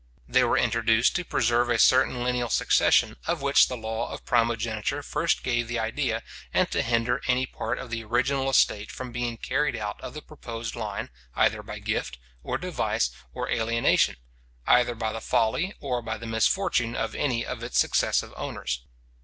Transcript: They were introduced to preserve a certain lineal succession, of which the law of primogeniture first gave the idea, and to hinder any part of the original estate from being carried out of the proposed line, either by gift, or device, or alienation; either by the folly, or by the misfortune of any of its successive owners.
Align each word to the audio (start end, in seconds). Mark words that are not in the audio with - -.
They 0.27 0.43
were 0.43 0.57
introduced 0.57 1.15
to 1.15 1.23
preserve 1.23 1.69
a 1.69 1.77
certain 1.77 2.23
lineal 2.23 2.49
succession, 2.49 3.17
of 3.27 3.43
which 3.43 3.67
the 3.67 3.77
law 3.77 4.09
of 4.11 4.25
primogeniture 4.25 5.03
first 5.03 5.43
gave 5.43 5.67
the 5.67 5.77
idea, 5.77 6.23
and 6.51 6.67
to 6.71 6.81
hinder 6.81 7.21
any 7.27 7.45
part 7.45 7.77
of 7.77 7.91
the 7.91 8.03
original 8.03 8.49
estate 8.49 8.89
from 8.89 9.11
being 9.11 9.37
carried 9.37 9.75
out 9.75 10.01
of 10.01 10.15
the 10.15 10.23
proposed 10.23 10.75
line, 10.75 11.11
either 11.35 11.61
by 11.61 11.77
gift, 11.77 12.17
or 12.41 12.57
device, 12.57 13.11
or 13.31 13.47
alienation; 13.51 14.15
either 14.65 14.95
by 14.95 15.13
the 15.13 15.21
folly, 15.21 15.75
or 15.79 16.01
by 16.01 16.17
the 16.17 16.25
misfortune 16.25 16.95
of 16.95 17.13
any 17.13 17.45
of 17.45 17.61
its 17.61 17.77
successive 17.77 18.33
owners. 18.35 18.81